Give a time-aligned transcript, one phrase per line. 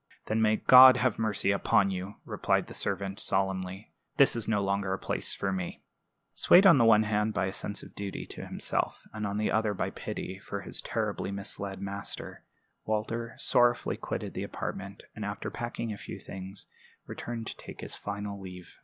[0.25, 3.93] "Then may God have mercy upon you!" replied the servant, solemnly.
[4.17, 5.83] "This is no longer a place for me."
[6.33, 9.51] Swayed on the one hand by a sense of duty to himself, and on the
[9.51, 12.43] other by pity for his terribly misled master,
[12.83, 16.65] Walter sorrowfully quitted the apartment, and after packing a few things,
[17.05, 18.79] returned to take his final leave.